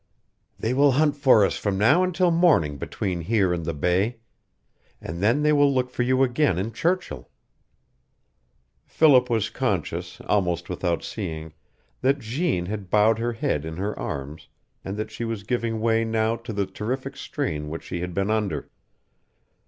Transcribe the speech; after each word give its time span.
"They 0.57 0.73
will 0.73 0.93
hunt 0.93 1.15
for 1.15 1.45
us 1.45 1.55
from 1.57 1.77
now 1.77 2.01
until 2.01 2.31
morning 2.31 2.79
between 2.79 3.21
here 3.21 3.53
and 3.53 3.63
the 3.65 3.73
Bay. 3.75 4.17
And 4.99 5.21
then 5.21 5.43
they 5.43 5.53
will 5.53 5.71
look 5.71 5.91
for 5.91 6.01
you 6.01 6.23
again 6.23 6.57
in 6.57 6.73
Churchill." 6.73 7.29
Philip 8.83 9.29
was 9.29 9.51
conscious, 9.51 10.19
almost 10.21 10.69
without 10.69 11.03
seeing, 11.03 11.53
that 12.01 12.17
Jeanne 12.17 12.65
had 12.65 12.89
bowed 12.89 13.19
her 13.19 13.33
head 13.33 13.63
in 13.63 13.77
her 13.77 13.93
arms 13.99 14.47
and 14.83 14.97
that 14.97 15.11
she 15.11 15.23
was 15.23 15.43
giving 15.43 15.79
way 15.79 16.03
now 16.03 16.35
to 16.35 16.51
the 16.51 16.65
terrific 16.65 17.15
strain 17.15 17.69
which 17.69 17.83
she 17.83 17.99
had 17.99 18.15
been 18.15 18.31
under. 18.31 18.71